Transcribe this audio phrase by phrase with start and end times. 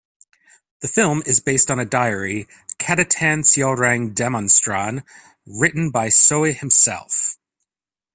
[0.79, 2.47] The film is based on a diary
[2.79, 5.03] "Catatan Seorang Demonstran"
[5.45, 7.37] written by Soe himself.